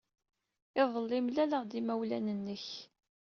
Iḍelli, 0.81 1.19
mlaleɣ-d 1.21 1.71
imawlan-nnek. 1.79 2.65